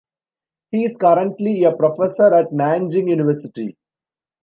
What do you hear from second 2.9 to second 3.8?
University.